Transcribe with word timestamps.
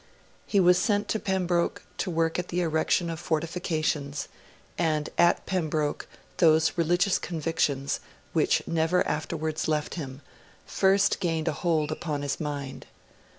He 0.47 0.59
was 0.59 0.79
sent 0.79 1.07
to 1.09 1.19
Pembroke, 1.19 1.83
to 1.99 2.09
work 2.09 2.39
at 2.39 2.47
the 2.47 2.61
erection 2.61 3.07
of 3.07 3.19
fortifications; 3.19 4.29
and 4.75 5.11
at 5.15 5.45
Pembroke 5.45 6.07
those 6.37 6.71
religious 6.75 7.19
convictions, 7.19 7.99
which 8.33 8.63
never 8.67 9.07
afterwards 9.07 9.67
left 9.67 9.93
him, 9.93 10.23
first 10.65 11.19
gained 11.19 11.47
a 11.47 11.51
hold 11.51 11.91
upon 11.91 12.23
his 12.23 12.39
mind. 12.39 12.87